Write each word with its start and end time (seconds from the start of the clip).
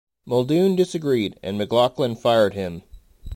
Muldoon 0.25 0.75
disagreed, 0.75 1.37
and 1.43 1.59
McLaughlin 1.59 2.15
fired 2.15 2.55
him. 2.55 2.81